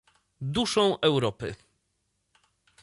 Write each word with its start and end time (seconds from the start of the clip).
duszą 0.41 0.97
Europy 1.01 1.55